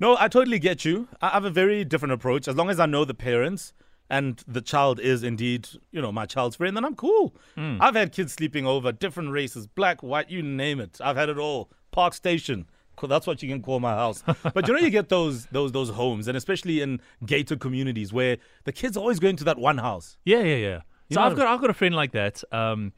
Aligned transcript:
No, 0.00 0.16
I 0.18 0.28
totally 0.28 0.58
get 0.58 0.84
you. 0.84 1.08
I 1.22 1.30
have 1.30 1.44
a 1.44 1.50
very 1.50 1.84
different 1.84 2.12
approach. 2.12 2.48
As 2.48 2.56
long 2.56 2.70
as 2.70 2.80
I 2.80 2.86
know 2.86 3.04
the 3.04 3.14
parents 3.14 3.72
and 4.10 4.42
the 4.46 4.60
child 4.60 5.00
is 5.00 5.22
indeed, 5.22 5.68
you 5.92 6.02
know, 6.02 6.12
my 6.12 6.26
child's 6.26 6.56
friend, 6.56 6.76
then 6.76 6.84
I'm 6.84 6.96
cool. 6.96 7.34
Hmm. 7.54 7.78
I've 7.80 7.94
had 7.94 8.12
kids 8.12 8.32
sleeping 8.32 8.66
over, 8.66 8.92
different 8.92 9.30
races, 9.30 9.66
black, 9.66 10.02
white, 10.02 10.30
you 10.30 10.42
name 10.42 10.80
it. 10.80 10.98
I've 11.00 11.16
had 11.16 11.28
it 11.28 11.38
all. 11.38 11.70
Park 11.92 12.14
Station. 12.14 12.66
That's 13.02 13.26
what 13.26 13.42
you 13.42 13.48
can 13.48 13.60
call 13.60 13.80
my 13.80 13.92
house. 13.92 14.22
But 14.54 14.66
you 14.66 14.72
know, 14.72 14.80
you 14.80 14.88
get 14.88 15.08
those 15.08 15.46
those 15.46 15.72
those 15.72 15.90
homes, 15.90 16.28
and 16.28 16.36
especially 16.36 16.80
in 16.80 17.00
gated 17.26 17.60
communities 17.60 18.12
where 18.12 18.38
the 18.64 18.72
kids 18.72 18.96
are 18.96 19.00
always 19.00 19.18
going 19.18 19.36
to 19.36 19.44
that 19.44 19.58
one 19.58 19.78
house. 19.78 20.16
Yeah, 20.24 20.40
yeah, 20.40 20.56
yeah. 20.56 20.80
You 21.08 21.14
So 21.14 21.20
I've 21.20 21.36
got 21.36 21.46
I've 21.46 21.60
got 21.60 21.70
a 21.70 21.74
friend 21.74 21.94
like 21.94 22.12
that. 22.12 22.42
Um, 22.50 22.92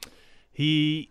he 0.52 1.10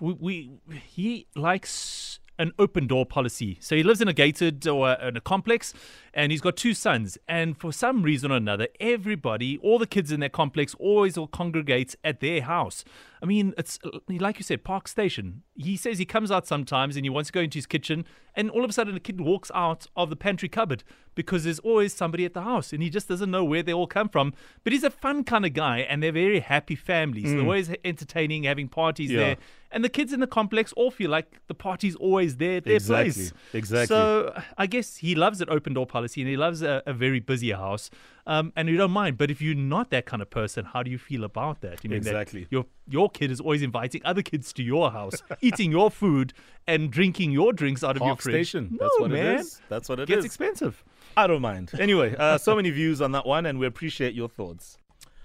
we, 0.00 0.12
we 0.12 0.50
he 0.84 1.26
likes 1.34 2.20
an 2.38 2.52
open 2.58 2.86
door 2.86 3.06
policy. 3.06 3.58
So 3.60 3.76
he 3.76 3.82
lives 3.82 4.00
in 4.00 4.08
a 4.08 4.12
gated 4.12 4.66
or 4.66 4.92
in 4.92 5.16
a 5.16 5.20
complex, 5.20 5.72
and 6.16 6.32
he's 6.32 6.40
got 6.40 6.56
two 6.56 6.74
sons. 6.74 7.16
And 7.28 7.56
for 7.56 7.72
some 7.72 8.02
reason 8.02 8.32
or 8.32 8.36
another, 8.36 8.66
everybody, 8.80 9.58
all 9.58 9.78
the 9.78 9.86
kids 9.86 10.10
in 10.10 10.18
their 10.18 10.28
complex, 10.30 10.74
always 10.80 11.16
all 11.16 11.28
congregates 11.28 11.94
at 12.02 12.18
their 12.20 12.40
house. 12.42 12.84
I 13.22 13.26
mean, 13.26 13.54
it's 13.56 13.78
like 14.08 14.38
you 14.38 14.42
said, 14.44 14.62
Park 14.64 14.88
Station. 14.88 15.42
He 15.54 15.76
says 15.76 15.98
he 15.98 16.04
comes 16.04 16.30
out 16.30 16.46
sometimes 16.46 16.96
and 16.96 17.04
he 17.04 17.10
wants 17.10 17.28
to 17.28 17.32
go 17.32 17.40
into 17.40 17.56
his 17.58 17.66
kitchen, 17.66 18.04
and 18.34 18.50
all 18.50 18.62
of 18.64 18.68
a 18.70 18.72
sudden 18.72 18.94
a 18.96 19.00
kid 19.00 19.20
walks 19.20 19.50
out 19.54 19.86
of 19.96 20.10
the 20.10 20.16
pantry 20.16 20.48
cupboard 20.50 20.84
because 21.14 21.44
there's 21.44 21.58
always 21.60 21.94
somebody 21.94 22.24
at 22.26 22.34
the 22.34 22.42
house, 22.42 22.72
and 22.74 22.82
he 22.82 22.90
just 22.90 23.08
doesn't 23.08 23.30
know 23.30 23.42
where 23.44 23.62
they 23.62 23.72
all 23.72 23.86
come 23.86 24.08
from. 24.10 24.34
But 24.64 24.74
he's 24.74 24.84
a 24.84 24.90
fun 24.90 25.24
kind 25.24 25.46
of 25.46 25.54
guy, 25.54 25.78
and 25.78 26.02
they're 26.02 26.12
very 26.12 26.40
happy 26.40 26.74
families. 26.76 27.32
They're 27.32 27.40
always 27.40 27.70
entertaining, 27.84 28.42
having 28.44 28.68
parties 28.68 29.10
Mm. 29.10 29.14
Yeah. 29.14 29.20
there, 29.20 29.36
and 29.72 29.82
the 29.82 29.88
kids 29.88 30.12
in 30.12 30.20
the 30.20 30.26
complex 30.26 30.72
all 30.74 30.90
feel 30.90 31.10
like 31.10 31.40
the 31.48 31.54
party's 31.54 31.96
always 31.96 32.36
there 32.36 32.58
at 32.58 32.64
their 32.64 32.74
Exactly, 32.74 33.12
place. 33.12 33.32
exactly. 33.54 33.86
So 33.96 34.38
I 34.58 34.66
guess 34.66 34.96
he 34.98 35.14
loves 35.14 35.40
it, 35.40 35.48
open 35.48 35.72
door 35.72 35.86
policy, 35.86 36.05
and 36.14 36.28
he 36.28 36.36
loves 36.36 36.62
a, 36.62 36.82
a 36.86 36.92
very 36.92 37.20
busy 37.20 37.50
house, 37.52 37.90
um, 38.26 38.52
and 38.56 38.68
you 38.68 38.76
don't 38.76 38.90
mind. 38.90 39.18
But 39.18 39.30
if 39.30 39.40
you're 39.42 39.54
not 39.54 39.90
that 39.90 40.06
kind 40.06 40.22
of 40.22 40.30
person, 40.30 40.64
how 40.64 40.82
do 40.82 40.90
you 40.90 40.98
feel 40.98 41.24
about 41.24 41.60
that? 41.62 41.82
You 41.82 41.90
mean 41.90 42.02
that 42.02 42.10
Exactly. 42.10 42.46
your 42.50 42.66
your 42.88 43.10
kid 43.10 43.30
is 43.30 43.40
always 43.40 43.62
inviting 43.62 44.02
other 44.04 44.22
kids 44.22 44.52
to 44.54 44.62
your 44.62 44.90
house, 44.92 45.22
eating 45.40 45.70
your 45.70 45.90
food, 45.90 46.32
and 46.66 46.90
drinking 46.90 47.32
your 47.32 47.52
drinks 47.52 47.82
out 47.82 47.96
of 47.96 48.02
your 48.02 48.16
fridge. 48.16 48.48
station. 48.50 48.68
No, 48.78 48.86
That's 48.86 49.00
what 49.00 49.10
man. 49.10 49.26
it 49.34 49.40
is. 49.40 49.60
That's 49.68 49.88
what 49.88 50.00
it 50.00 50.08
Gets 50.08 50.20
is. 50.20 50.24
expensive. 50.26 50.84
I 51.16 51.26
don't 51.26 51.42
mind. 51.42 51.70
Anyway, 51.78 52.14
uh, 52.16 52.36
so 52.38 52.54
many 52.56 52.70
views 52.70 53.00
on 53.00 53.12
that 53.12 53.26
one, 53.26 53.46
and 53.46 53.58
we 53.58 53.66
appreciate 53.66 54.14
your 54.14 54.28
thoughts. 54.28 54.78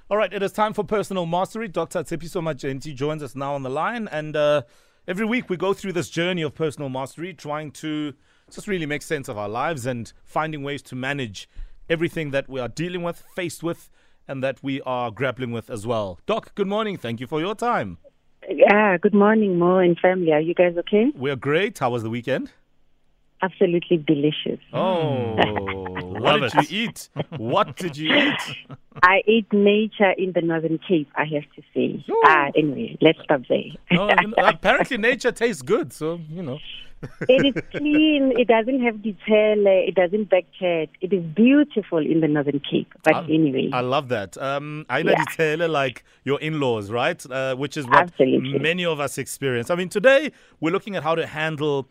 All 0.10 0.18
right, 0.18 0.32
it 0.34 0.44
is 0.44 0.52
time 0.52 0.74
for 0.74 0.84
personal 0.84 1.26
mastery. 1.26 1.68
Dr. 1.70 2.04
Tshepiso 2.04 2.42
Matentjie 2.42 2.94
joins 2.96 3.24
us 3.24 3.36
now 3.36 3.56
on 3.56 3.64
the 3.64 3.70
line, 3.70 4.10
and 4.12 4.36
uh, 4.36 4.64
every 5.08 5.26
week 5.26 5.50
we 5.50 5.56
go 5.58 5.74
through 5.74 5.94
this 5.94 6.10
journey 6.10 6.42
of 6.42 6.54
personal 6.54 6.90
mastery, 6.90 7.34
trying 7.34 7.72
to 7.72 8.14
just 8.56 8.68
really 8.68 8.86
make 8.86 9.02
sense 9.02 9.28
of 9.28 9.38
our 9.38 9.50
lives 9.50 9.86
and 9.86 10.12
finding 10.24 10.64
ways 10.64 10.82
to 10.84 10.96
manage 10.96 11.50
everything 11.90 12.32
that 12.32 12.48
we 12.50 12.60
are 12.60 12.68
dealing 12.68 13.04
with, 13.04 13.24
faced 13.36 13.64
with, 13.64 13.90
and 14.28 14.44
that 14.44 14.62
we 14.64 14.82
are 14.82 15.12
grappling 15.12 15.52
with 15.52 15.70
as 15.70 15.86
well. 15.86 16.20
Doc, 16.26 16.54
good 16.56 16.68
morning. 16.68 16.98
Thank 16.98 17.20
you 17.20 17.28
for 17.28 17.40
your 17.40 17.56
time. 17.56 17.98
Yeah, 18.50 18.98
good 18.98 19.14
morning, 19.14 19.60
Mo 19.60 19.78
and 19.78 19.98
family. 20.00 20.32
Are 20.32 20.40
you 20.40 20.54
guys 20.54 20.76
okay? 20.78 21.12
We're 21.16 21.36
great. 21.36 21.80
How 21.80 21.92
was 21.92 22.04
the 22.04 22.10
weekend? 22.10 22.52
Absolutely 23.44 23.98
delicious. 23.98 24.60
Oh, 24.72 25.36
what 26.20 26.40
did 26.40 26.54
it. 26.56 26.72
you 26.72 26.84
eat? 26.84 27.10
What 27.38 27.76
did 27.76 27.98
you 27.98 28.14
eat? 28.14 28.56
I 29.04 29.22
ate 29.28 29.52
nature 29.52 30.12
in 30.12 30.34
the 30.34 30.42
Northern 30.42 30.80
Cape, 30.88 31.10
I 31.16 31.26
have 31.26 31.44
to 31.56 31.62
say. 31.74 32.04
Ah, 32.26 32.50
anyway, 32.56 32.98
let's 33.02 33.20
stop 33.24 33.42
there. 33.50 33.64
No, 33.92 34.10
apparently 34.38 34.98
nature 34.98 35.32
tastes 35.32 35.62
good, 35.62 35.92
so 35.92 36.20
you 36.30 36.44
know. 36.44 36.60
it 37.30 37.56
is 37.56 37.64
clean. 37.72 38.34
It 38.38 38.48
doesn't 38.48 38.82
have 38.82 39.02
detail. 39.02 39.64
It 39.66 39.96
doesn't 39.96 40.30
backchat. 40.30 40.90
It 41.02 41.14
is 41.14 41.24
beautiful 41.24 42.00
in 42.00 42.22
the 42.22 42.28
Northern 42.28 42.60
Cape. 42.60 42.94
But 43.04 43.16
I- 43.16 43.24
anyway, 43.24 43.70
I 43.74 43.82
love 43.82 44.10
that. 44.10 44.38
Um, 44.38 44.86
I 44.90 45.02
know 45.04 45.12
Yeah. 45.12 45.24
detail 45.26 45.70
like 45.70 46.04
your 46.24 46.40
in-laws, 46.40 46.92
right? 46.92 47.24
Uh, 47.30 47.56
which 47.56 47.78
is 47.78 47.86
what 47.88 48.04
Absolutely. 48.04 48.60
many 48.60 48.86
of 48.86 49.00
us 49.00 49.18
experience. 49.18 49.70
I 49.70 49.76
mean, 49.76 49.90
today 49.90 50.32
we're 50.60 50.72
looking 50.72 50.96
at 50.96 51.04
how 51.04 51.16
to 51.16 51.26
handle 51.26 51.88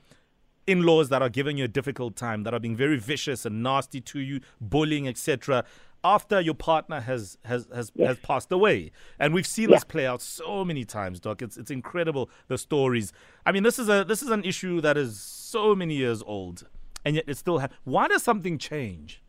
in-laws 0.67 1.09
that 1.09 1.21
are 1.23 1.29
giving 1.29 1.57
you 1.57 1.65
a 1.65 1.69
difficult 1.69 2.15
time, 2.15 2.45
that 2.45 2.55
are 2.55 2.61
being 2.61 2.77
very 2.77 2.97
vicious 2.99 3.45
and 3.45 3.63
nasty 3.63 4.01
to 4.01 4.21
you, 4.21 4.41
bullying, 4.61 5.09
etc. 5.09 5.65
After 6.03 6.41
your 6.41 6.55
partner 6.55 7.01
has 7.01 7.37
has 7.45 7.69
has, 7.75 7.93
Yes. 7.95 8.09
has 8.09 8.19
passed 8.21 8.51
away, 8.51 8.91
and 9.19 9.35
we've 9.35 9.47
seen 9.47 9.69
Yeah. 9.69 9.77
this 9.77 9.85
play 9.85 10.07
out 10.07 10.23
so 10.23 10.65
many 10.65 10.85
times, 10.85 11.21
Doc. 11.21 11.43
It's 11.43 11.59
it's 11.59 11.71
incredible 11.71 12.31
the 12.49 12.57
stories. 12.57 13.13
I 13.45 13.53
mean, 13.53 13.65
this 13.65 13.79
is 13.79 13.89
a 13.91 14.03
this 14.05 14.23
is 14.23 14.31
an 14.31 14.43
issue 14.45 14.81
that 14.81 14.97
is 14.97 15.21
so 15.21 15.75
many 15.75 15.95
years 15.95 16.23
old, 16.23 16.67
and 17.05 17.17
yet 17.17 17.25
it 17.27 17.37
still. 17.37 17.59
Ha- 17.59 17.69
Why 17.85 18.09
does 18.09 18.23
something 18.23 18.57
change 18.57 19.23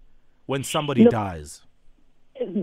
when 0.45 0.63
somebody 0.63 1.03
Look- 1.03 1.11
dies? 1.11 1.63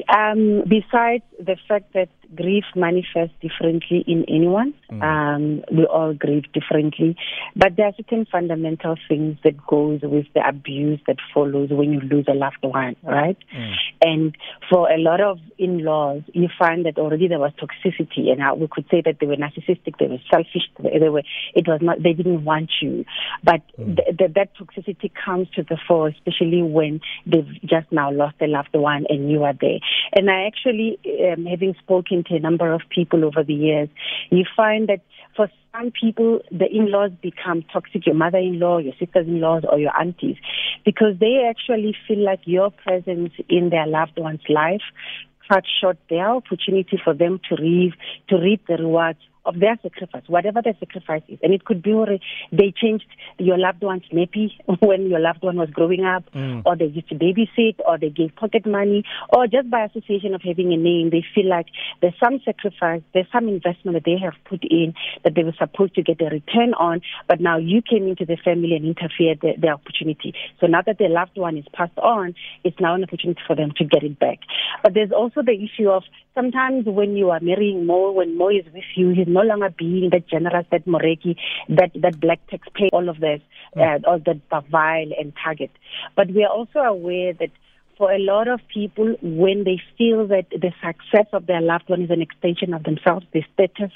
um, 0.08 0.64
besides 0.66 1.22
the 1.38 1.56
fact 1.68 1.92
that 1.92 2.08
grief 2.34 2.64
manifests 2.76 3.34
differently 3.40 4.04
in 4.06 4.24
anyone, 4.28 4.74
um, 5.02 5.62
we 5.72 5.84
all 5.86 6.14
grieve 6.14 6.44
differently, 6.52 7.16
but 7.56 7.76
there 7.76 7.86
are 7.86 7.92
certain 7.96 8.26
fundamental 8.30 8.96
things 9.08 9.38
that 9.44 9.54
goes 9.66 10.00
with 10.02 10.26
the 10.34 10.46
abuse 10.46 11.00
that 11.06 11.16
follows 11.32 11.70
when 11.70 11.92
you 11.92 12.00
lose 12.00 12.26
a 12.28 12.34
loved 12.34 12.62
one, 12.62 12.96
right? 13.02 13.36
And 14.02 14.36
for 14.70 14.90
a 14.90 14.98
lot 14.98 15.20
of 15.20 15.38
in-laws, 15.58 16.22
you 16.32 16.48
find 16.58 16.84
that 16.86 16.98
already 16.98 17.28
there 17.28 17.38
was 17.38 17.52
toxicity, 17.60 18.30
and 18.30 18.40
how 18.40 18.54
we 18.54 18.68
could 18.70 18.86
say 18.90 19.02
that 19.04 19.16
they 19.20 19.26
were 19.26 19.36
narcissistic, 19.36 19.98
they 19.98 20.06
were 20.06 20.18
selfish, 20.30 20.68
they 20.78 21.08
were. 21.08 21.22
It 21.54 21.66
was 21.66 21.80
not. 21.82 22.02
They 22.02 22.12
didn't 22.12 22.44
want 22.44 22.70
you, 22.80 23.04
but 23.42 23.62
th- 23.76 24.16
th- 24.18 24.34
that 24.34 24.50
toxicity 24.56 25.10
comes 25.24 25.48
to 25.56 25.62
the 25.62 25.78
fore, 25.88 26.08
especially 26.08 26.62
when 26.62 27.00
they've 27.26 27.48
just 27.64 27.90
now 27.90 28.10
lost 28.10 28.36
a 28.40 28.46
loved 28.46 28.74
one 28.74 29.06
and 29.08 29.30
you 29.30 29.44
are 29.44 29.54
there. 29.58 29.78
And 30.12 30.30
I 30.30 30.46
actually, 30.46 30.98
um, 31.32 31.46
having 31.46 31.74
spoken 31.80 32.17
to 32.24 32.36
a 32.36 32.40
number 32.40 32.72
of 32.72 32.82
people 32.90 33.24
over 33.24 33.42
the 33.42 33.54
years, 33.54 33.88
you 34.30 34.44
find 34.56 34.88
that 34.88 35.00
for 35.36 35.50
some 35.72 35.92
people, 35.92 36.40
the 36.50 36.66
in-laws 36.66 37.12
become 37.22 37.62
toxic, 37.72 38.06
your 38.06 38.14
mother-in-law, 38.14 38.78
your 38.78 38.94
sisters-in-laws, 38.98 39.62
or 39.70 39.78
your 39.78 39.96
aunties, 39.98 40.36
because 40.84 41.18
they 41.20 41.46
actually 41.48 41.94
feel 42.06 42.24
like 42.24 42.40
your 42.44 42.70
presence 42.70 43.32
in 43.48 43.70
their 43.70 43.86
loved 43.86 44.18
one's 44.18 44.40
life 44.48 44.82
cut 45.48 45.64
short 45.80 45.96
their 46.10 46.28
opportunity 46.28 47.00
for 47.02 47.14
them 47.14 47.40
to 47.48 47.56
reap, 47.56 47.94
to 48.28 48.36
reap 48.36 48.66
the 48.66 48.76
rewards 48.76 49.20
of 49.48 49.58
their 49.58 49.78
sacrifice, 49.82 50.22
whatever 50.28 50.60
their 50.62 50.76
sacrifice 50.78 51.22
is. 51.28 51.38
And 51.42 51.52
it 51.52 51.64
could 51.64 51.82
be 51.82 51.88
they 52.52 52.72
changed 52.76 53.06
your 53.38 53.58
loved 53.58 53.82
one's 53.82 54.02
nappy 54.12 54.50
when 54.80 55.08
your 55.08 55.20
loved 55.20 55.42
one 55.42 55.56
was 55.56 55.70
growing 55.70 56.04
up, 56.04 56.24
mm. 56.32 56.62
or 56.66 56.76
they 56.76 56.86
used 56.86 57.08
to 57.08 57.14
babysit, 57.14 57.76
or 57.86 57.98
they 57.98 58.10
gave 58.10 58.34
pocket 58.36 58.66
money, 58.66 59.04
or 59.30 59.46
just 59.46 59.70
by 59.70 59.84
association 59.84 60.34
of 60.34 60.42
having 60.42 60.72
a 60.72 60.76
name, 60.76 61.10
they 61.10 61.24
feel 61.34 61.48
like 61.48 61.66
there's 62.02 62.14
some 62.22 62.40
sacrifice, 62.44 63.02
there's 63.14 63.26
some 63.32 63.48
investment 63.48 63.94
that 63.94 64.04
they 64.04 64.18
have 64.22 64.34
put 64.44 64.62
in 64.64 64.94
that 65.24 65.34
they 65.34 65.42
were 65.42 65.54
supposed 65.58 65.94
to 65.94 66.02
get 66.02 66.20
a 66.20 66.26
return 66.26 66.74
on, 66.74 67.00
but 67.26 67.40
now 67.40 67.56
you 67.56 67.80
came 67.82 68.06
into 68.06 68.24
the 68.24 68.36
family 68.44 68.74
and 68.74 68.84
interfered 68.84 69.40
the, 69.40 69.54
the 69.58 69.68
opportunity. 69.68 70.34
So 70.60 70.66
now 70.66 70.82
that 70.82 70.98
their 70.98 71.08
loved 71.08 71.36
one 71.36 71.56
is 71.56 71.64
passed 71.72 71.98
on, 71.98 72.34
it's 72.64 72.78
now 72.80 72.94
an 72.94 73.04
opportunity 73.04 73.40
for 73.46 73.56
them 73.56 73.72
to 73.78 73.84
get 73.84 74.02
it 74.02 74.18
back. 74.18 74.38
But 74.82 74.94
there's 74.94 75.12
also 75.12 75.42
the 75.42 75.56
issue 75.56 75.88
of 75.88 76.02
sometimes 76.34 76.86
when 76.86 77.16
you 77.16 77.30
are 77.30 77.40
marrying 77.40 77.86
Mo, 77.86 78.12
when 78.12 78.36
Mo 78.36 78.48
is 78.48 78.64
with 78.72 78.84
you, 78.94 79.10
he's 79.10 79.26
no 79.38 79.44
longer 79.50 79.70
being 79.78 80.10
that 80.10 80.28
generous, 80.28 80.66
that 80.72 80.84
Moreki, 80.86 81.36
that, 81.68 81.90
that 82.02 82.20
black 82.20 82.40
taxpayer, 82.50 82.90
all 82.92 83.08
of 83.08 83.20
this, 83.20 83.40
uh, 83.76 83.98
all 84.06 84.20
that 84.26 84.40
vile 84.70 85.10
and 85.18 85.32
target. 85.42 85.70
But 86.16 86.28
we 86.28 86.44
are 86.44 86.52
also 86.58 86.80
aware 86.80 87.32
that 87.34 87.50
for 87.98 88.12
a 88.12 88.18
lot 88.18 88.46
of 88.46 88.60
people, 88.72 89.16
when 89.20 89.64
they 89.64 89.82
feel 89.98 90.26
that 90.28 90.46
the 90.50 90.72
success 90.80 91.26
of 91.32 91.46
their 91.46 91.60
loved 91.60 91.88
one 91.88 92.02
is 92.02 92.10
an 92.10 92.22
extension 92.22 92.72
of 92.72 92.84
themselves, 92.84 93.26
their 93.34 93.44
status, 93.52 93.90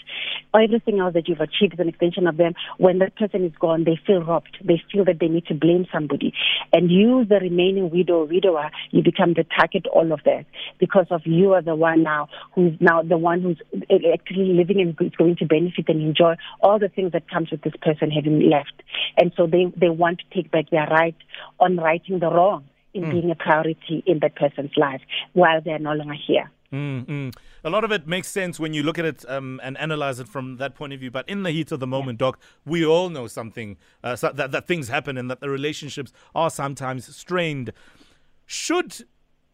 everything 0.52 0.98
else 0.98 1.14
that 1.14 1.28
you've 1.28 1.40
achieved 1.40 1.74
is 1.74 1.78
an 1.78 1.88
extension 1.88 2.26
of 2.26 2.36
them, 2.36 2.54
when 2.78 2.98
that 2.98 3.14
person 3.14 3.44
is 3.44 3.52
gone, 3.60 3.84
they 3.84 3.98
feel 4.04 4.20
robbed. 4.20 4.58
They 4.62 4.82
feel 4.92 5.04
that 5.04 5.20
they 5.20 5.28
need 5.28 5.46
to 5.46 5.54
blame 5.54 5.86
somebody. 5.92 6.34
And 6.72 6.90
you, 6.90 7.25
the 7.25 7.37
remaining 7.37 7.90
widow 7.90 8.25
widower, 8.25 8.70
you 8.90 9.02
become 9.02 9.34
the 9.34 9.44
target 9.44 9.87
all 9.87 10.12
of 10.12 10.20
that 10.25 10.46
because 10.81 11.06
of 11.10 11.22
you 11.25 11.52
are 11.52 11.62
the 11.62 11.76
one 11.76 12.02
now 12.02 12.28
who's 12.54 12.76
now 12.81 13.02
the 13.02 13.19
one 13.19 13.40
who's 13.40 13.60
actually 14.12 14.52
living 14.52 14.81
and 14.81 14.96
is 15.00 15.16
going 15.16 15.37
to 15.37 15.46
benefit 15.46 15.88
and 15.88 16.02
enjoy 16.02 16.34
all 16.60 16.78
the 16.78 16.88
things 16.88 17.12
that 17.12 17.31
comes 17.31 17.50
with 17.52 17.62
this 17.62 17.75
person 17.81 18.10
having 18.10 18.50
left. 18.50 18.82
And 19.16 19.32
so 19.37 19.46
they, 19.46 19.72
they 19.76 19.90
want 19.90 20.19
to 20.20 20.34
take 20.34 20.50
back 20.50 20.70
their 20.70 20.88
right 20.88 21.16
on 21.60 21.76
righting 21.76 22.19
the 22.19 22.31
wrong 22.31 22.64
in 22.94 23.10
being 23.10 23.30
a 23.30 23.34
priority 23.34 24.02
in 24.06 24.18
that 24.20 24.36
person's 24.36 24.72
life 24.76 25.00
while 25.32 25.60
they're 25.60 25.78
no 25.78 25.92
longer 25.92 26.14
here. 26.26 26.50
Mm, 26.72 27.04
mm. 27.06 27.36
A 27.64 27.70
lot 27.70 27.84
of 27.84 27.92
it 27.92 28.06
makes 28.06 28.28
sense 28.28 28.58
when 28.58 28.72
you 28.72 28.82
look 28.82 28.98
at 28.98 29.04
it 29.04 29.24
um, 29.28 29.60
and 29.62 29.76
analyze 29.76 30.18
it 30.20 30.28
from 30.28 30.56
that 30.56 30.74
point 30.74 30.92
of 30.92 31.00
view. 31.00 31.10
But 31.10 31.28
in 31.28 31.42
the 31.42 31.50
heat 31.50 31.70
of 31.70 31.80
the 31.80 31.86
moment, 31.86 32.18
Doc, 32.18 32.38
we 32.64 32.84
all 32.84 33.10
know 33.10 33.26
something 33.26 33.76
uh, 34.02 34.16
so 34.16 34.30
that, 34.32 34.52
that 34.52 34.66
things 34.66 34.88
happen 34.88 35.18
and 35.18 35.30
that 35.30 35.40
the 35.40 35.50
relationships 35.50 36.12
are 36.34 36.48
sometimes 36.48 37.14
strained. 37.14 37.72
Should 38.46 39.04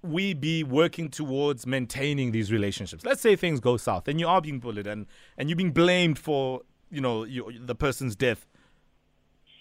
we 0.00 0.32
be 0.32 0.62
working 0.62 1.08
towards 1.08 1.66
maintaining 1.66 2.30
these 2.30 2.52
relationships? 2.52 3.04
Let's 3.04 3.20
say 3.20 3.34
things 3.34 3.58
go 3.58 3.76
south 3.76 4.06
and 4.06 4.20
you 4.20 4.28
are 4.28 4.40
being 4.40 4.60
bullied 4.60 4.86
and, 4.86 5.06
and 5.36 5.48
you're 5.48 5.56
being 5.56 5.72
blamed 5.72 6.18
for 6.20 6.62
you 6.90 7.00
know 7.00 7.24
your, 7.24 7.52
the 7.52 7.74
person's 7.74 8.14
death. 8.16 8.46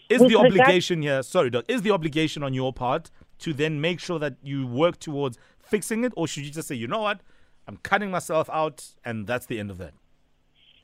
Is 0.09 0.21
With 0.21 0.29
the 0.29 0.35
regard- 0.37 0.51
obligation 0.61 1.01
here, 1.01 1.21
sorry, 1.23 1.49
Doc, 1.49 1.65
is 1.67 1.81
the 1.81 1.91
obligation 1.91 2.43
on 2.43 2.53
your 2.53 2.71
part 2.71 3.09
to 3.39 3.53
then 3.53 3.81
make 3.81 3.99
sure 3.99 4.19
that 4.19 4.35
you 4.41 4.65
work 4.67 4.99
towards 4.99 5.37
fixing 5.59 6.03
it, 6.03 6.13
or 6.15 6.27
should 6.27 6.43
you 6.43 6.51
just 6.51 6.67
say, 6.67 6.75
you 6.75 6.87
know 6.87 7.01
what, 7.01 7.21
I'm 7.67 7.77
cutting 7.77 8.11
myself 8.11 8.49
out, 8.51 8.85
and 9.03 9.27
that's 9.27 9.45
the 9.45 9.59
end 9.59 9.71
of 9.71 9.77
that? 9.77 9.93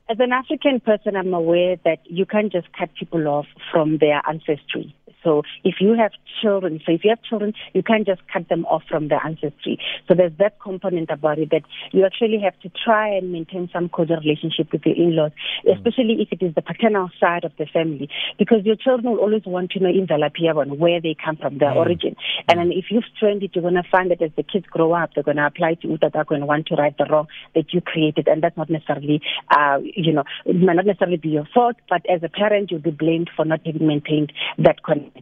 As 0.08 0.18
an 0.20 0.32
African 0.32 0.80
person, 0.80 1.16
I'm 1.16 1.32
aware 1.32 1.76
that 1.84 2.00
you 2.04 2.26
can't 2.26 2.52
just 2.52 2.70
cut 2.78 2.90
people 2.98 3.26
off 3.26 3.46
from 3.72 3.98
their 3.98 4.20
ancestry. 4.28 4.94
So 5.24 5.42
if 5.64 5.76
you 5.80 5.94
have 5.94 6.12
children, 6.42 6.80
so 6.84 6.92
if 6.92 7.02
you 7.02 7.10
have 7.10 7.22
children, 7.22 7.54
you 7.72 7.82
can't 7.82 8.06
just 8.06 8.20
cut 8.32 8.48
them 8.48 8.66
off 8.66 8.82
from 8.88 9.08
their 9.08 9.24
ancestry. 9.24 9.78
So 10.06 10.14
there's 10.14 10.36
that 10.38 10.60
component 10.60 11.10
about 11.10 11.38
it 11.38 11.50
that 11.50 11.62
you 11.92 12.04
actually 12.04 12.38
have 12.44 12.58
to 12.60 12.70
try 12.84 13.08
and 13.08 13.32
maintain 13.32 13.68
some 13.72 13.88
cordial 13.88 14.18
relationship 14.18 14.70
with 14.72 14.82
your 14.84 14.94
in-laws, 14.94 15.32
especially 15.70 16.20
if 16.20 16.28
it 16.30 16.44
is 16.44 16.54
the 16.54 16.62
paternal 16.62 17.10
side 17.18 17.44
of 17.44 17.52
the 17.58 17.66
family, 17.66 18.08
because 18.38 18.64
your 18.64 18.76
children 18.76 19.12
will 19.12 19.20
always 19.20 19.44
want 19.46 19.70
to 19.70 19.80
know 19.80 19.88
in 19.88 20.06
Zalapia 20.06 20.54
where 20.78 21.00
they 21.00 21.16
come 21.22 21.36
from, 21.36 21.58
their 21.58 21.72
origin. 21.72 22.14
And 22.48 22.58
then 22.58 22.72
if 22.72 22.86
you've 22.90 23.04
trained 23.18 23.42
it, 23.42 23.52
you're 23.54 23.62
going 23.62 23.74
to 23.74 23.82
find 23.90 24.10
that 24.10 24.20
as 24.20 24.30
the 24.36 24.42
kids 24.42 24.66
grow 24.66 24.92
up, 24.92 25.10
they're 25.14 25.24
going 25.24 25.38
to 25.38 25.46
apply 25.46 25.74
to 25.74 25.88
Utadako 25.88 26.34
and 26.34 26.46
want 26.46 26.66
to 26.66 26.74
right 26.74 26.96
the 26.96 27.06
wrong 27.10 27.28
that 27.54 27.72
you 27.72 27.80
created, 27.80 28.28
and 28.28 28.42
that's 28.42 28.56
not 28.56 28.68
necessarily, 28.68 29.22
uh, 29.50 29.78
you 29.82 30.12
know, 30.12 30.24
it 30.44 30.56
might 30.56 30.74
not 30.74 30.86
necessarily 30.86 31.16
be 31.16 31.30
your 31.30 31.48
fault, 31.54 31.76
but 31.88 32.02
as 32.10 32.22
a 32.22 32.28
parent, 32.28 32.70
you'll 32.70 32.80
be 32.80 32.90
blamed 32.90 33.30
for 33.34 33.44
not 33.44 33.60
having 33.64 33.86
maintained 33.86 34.32
that 34.58 34.82
connection. 34.82 35.13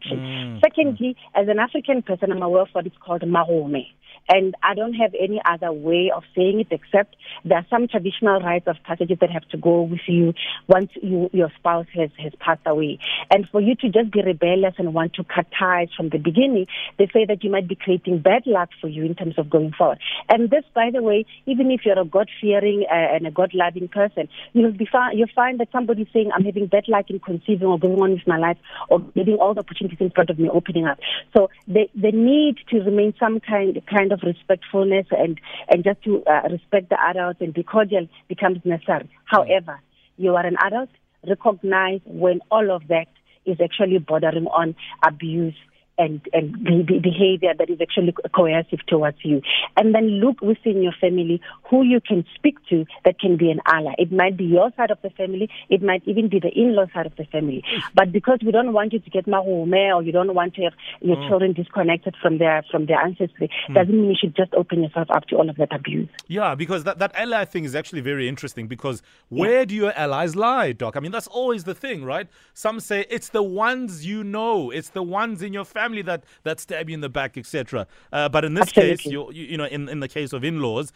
Secondly, 0.65 1.17
as 1.35 1.49
an 1.49 1.59
African 1.59 2.03
person, 2.03 2.33
I'm 2.33 2.43
aware 2.43 2.63
of 2.63 2.69
what 2.73 2.87
is 2.87 2.93
called 3.05 3.23
mahome. 3.23 3.87
And 4.29 4.55
I 4.63 4.75
don't 4.75 4.95
have 4.95 5.15
any 5.19 5.41
other 5.45 5.73
way 5.73 6.13
of 6.15 6.23
saying 6.35 6.61
it 6.61 6.69
except 6.71 7.17
there 7.45 7.59
are 7.59 7.67
some 7.69 7.89
traditional 7.89 8.41
rites 8.41 8.69
of 8.69 8.77
passages 8.85 9.19
that 9.21 9.31
have 9.31 9.49
to 9.49 9.57
go 9.57 9.83
with 9.83 10.01
you 10.07 10.33
once 10.69 10.91
you, 11.03 11.29
your 11.33 11.51
spouse 11.59 11.87
has, 11.95 12.11
has 12.19 12.33
passed 12.39 12.61
away. 12.67 13.01
And 13.31 13.49
for 13.51 13.61
you 13.61 13.75
to 13.77 13.89
just 13.89 14.13
be 14.13 14.23
rebellious 14.23 14.75
and 14.79 14.95
want 14.95 15.15
to 15.15 15.25
cut 15.25 15.47
ties 15.59 15.89
from 15.97 16.11
the 16.11 16.19
beginning, 16.19 16.67
they 16.99 17.09
say 17.13 17.25
that 17.27 17.43
you 17.43 17.51
might 17.51 17.67
be 17.67 17.75
creating 17.75 18.21
bad 18.21 18.47
luck 18.47 18.69
for 18.81 18.87
you 18.87 19.05
in 19.05 19.17
terms 19.17 19.39
of 19.39 19.51
going 19.51 19.73
forward. 19.73 19.99
And 20.29 20.51
this, 20.51 20.65
by 20.73 20.91
the 20.93 21.03
way, 21.03 21.27
even 21.47 21.71
if 21.71 21.85
you're 21.85 21.99
a 21.99 22.05
God-fearing 22.05 22.87
uh, 22.89 22.95
and 22.95 23.27
a 23.27 23.31
God-loving 23.33 23.89
person, 23.89 24.29
you'll 24.53 24.73
be 24.73 24.87
fi- 24.87 25.13
you'll 25.13 25.27
find 25.35 25.59
that 25.59 25.73
somebody's 25.73 26.09
saying, 26.13 26.31
I'm 26.33 26.45
having 26.45 26.67
bad 26.67 26.85
luck 26.87 27.11
in 27.11 27.19
conceiving 27.19 27.67
or 27.67 27.79
going 27.79 28.01
on 28.01 28.13
with 28.13 28.27
my 28.29 28.39
life 28.39 28.59
or 28.89 29.01
getting 29.01 29.39
all 29.39 29.55
the 29.55 29.61
opportunities 29.61 29.82
in 30.01 30.11
front 30.11 30.31
of 30.31 30.39
me 30.39 30.49
opening 30.49 30.87
up. 30.87 30.99
So 31.37 31.51
the, 31.67 31.89
the 31.95 32.13
need 32.13 32.57
to 32.71 32.81
remain 32.81 33.15
some 33.19 33.41
kind, 33.41 33.81
kind 33.91 34.13
of 34.13 34.21
respectfulness 34.23 35.07
and, 35.11 35.41
and 35.69 35.85
just 35.85 36.03
to 36.05 36.23
uh, 36.25 36.49
respect 36.51 36.91
the 36.91 37.01
adults 37.01 37.41
and 37.41 37.55
be 37.55 37.63
cordial 37.63 38.09
becomes 38.29 38.59
necessary. 38.65 39.09
However, 39.25 39.81
you 40.17 40.35
are 40.35 40.47
an 40.47 40.57
adult, 40.65 40.91
recognize 41.27 42.01
when 42.05 42.41
all 42.51 42.71
of 42.71 42.89
that 42.89 43.07
is 43.45 43.59
actually 43.63 43.99
bordering 43.99 44.47
on 44.47 44.75
abuse 45.07 45.57
and, 46.03 46.21
and 46.33 46.65
be- 46.65 46.83
be- 46.83 46.99
behavior 46.99 47.53
that 47.59 47.71
is 47.71 47.81
actually 47.81 48.15
coercive 48.35 48.85
towards 48.87 49.19
you. 49.23 49.41
And 49.77 49.95
then 49.95 50.21
look 50.21 50.41
within 50.41 50.83
your 50.83 50.95
family 51.01 51.41
who 51.71 51.83
you 51.83 52.01
can 52.01 52.25
speak 52.35 52.57
to 52.71 52.85
that 53.05 53.19
can 53.19 53.37
be 53.37 53.51
an 53.51 53.61
ally. 53.67 53.93
It 53.99 54.13
might 54.13 54.37
be 54.37 54.45
your 54.45 54.71
side 54.77 54.91
of 54.91 54.99
the 55.03 55.11
family, 55.11 55.49
it 55.69 55.83
might 55.83 56.03
even 56.07 56.29
be 56.29 56.41
the 56.41 56.51
in-law 56.55 56.87
side 56.93 57.07
of 57.07 57.17
the 57.17 57.25
family. 57.25 57.63
But 57.95 58.13
because 58.13 58.41
we 58.45 58.53
don't 58.53 58.73
want 58.73 58.93
you 58.93 59.01
to 59.01 59.11
get 59.11 59.27
mahume 59.27 59.95
or 59.95 60.03
you 60.03 60.13
don't 60.13 60.35
want 60.35 60.55
to 60.55 60.63
have 60.63 60.73
your 61.01 61.17
mm. 61.17 61.29
children 61.29 61.53
disconnected 61.53 62.15
from 62.21 62.39
their 62.39 62.65
from 62.71 62.87
their 62.87 63.01
ancestry, 63.01 63.51
mm. 63.69 63.75
doesn't 63.75 63.95
mean 63.95 64.11
you 64.11 64.17
should 64.21 64.37
just 64.37 64.53
open 64.55 64.83
yourself 64.83 65.09
up 65.11 65.27
to 65.27 65.37
all 65.37 65.49
of 65.49 65.57
that 65.57 65.75
abuse. 65.75 66.09
Yeah, 66.27 66.55
because 66.55 66.85
that, 66.85 66.99
that 66.99 67.13
ally 67.15 67.45
thing 67.45 67.65
is 67.65 67.75
actually 67.75 68.01
very 68.01 68.29
interesting 68.29 68.67
because 68.67 69.03
where 69.29 69.65
do 69.67 69.75
your 69.75 69.93
allies 69.97 70.35
lie, 70.37 70.73
Doc? 70.73 70.97
I 70.97 71.01
mean, 71.01 71.13
that's 71.13 71.27
always 71.27 71.65
the 71.65 71.75
thing, 71.75 72.05
right? 72.05 72.29
Some 72.55 72.81
say 72.81 73.07
it's 73.11 73.29
the 73.29 73.43
ones 73.43 74.07
you 74.07 74.25
know, 74.25 74.71
it's 74.71 74.91
the 74.91 75.03
ones 75.03 75.43
in 75.43 75.53
your 75.53 75.65
family 75.65 75.92
that, 76.01 76.25
that 76.45 76.61
stab 76.61 76.89
you 76.89 76.95
in 76.95 77.03
the 77.03 77.11
back, 77.11 77.37
etc. 77.37 77.87
Uh, 78.11 78.31
but 78.31 78.47
in 78.47 78.55
this 78.55 78.73
case, 78.73 79.01
Absolutely. 79.01 79.13
you're, 79.13 79.33
you, 79.33 79.51
you 79.53 79.59
know, 79.59 79.67
in, 79.67 79.91
in 79.91 80.01
the 80.01 80.09
case 80.09 80.33
of 80.33 80.43
in-laws, 80.43 80.93